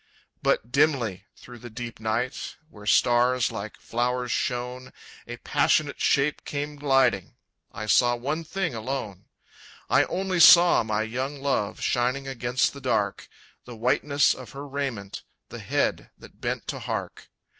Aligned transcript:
_But 0.43 0.71
dimly, 0.71 1.27
through 1.35 1.59
the 1.59 1.69
deep 1.69 1.99
night, 1.99 2.55
Where 2.71 2.87
stars 2.87 3.51
like 3.51 3.77
flowers 3.77 4.31
shone, 4.31 4.93
A 5.27 5.37
passionate 5.37 6.01
shape 6.01 6.43
came 6.43 6.75
gliding 6.75 7.35
I 7.71 7.85
saw 7.85 8.15
one 8.15 8.43
thing 8.43 8.73
alone. 8.73 9.25
I 9.91 10.05
only 10.05 10.39
saw 10.39 10.81
my 10.81 11.03
young 11.03 11.39
love 11.39 11.81
Shining 11.81 12.27
against 12.27 12.73
the 12.73 12.81
dark, 12.81 13.27
The 13.65 13.75
whiteness 13.75 14.33
of 14.33 14.53
her 14.53 14.67
raiment, 14.67 15.21
The 15.49 15.59
head 15.59 16.09
that 16.17 16.41
bent 16.41 16.65
to 16.69 16.79
hark. 16.79 17.29